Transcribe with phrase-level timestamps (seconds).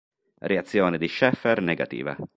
[0.39, 2.17] Reazione di Schaeffer negativa.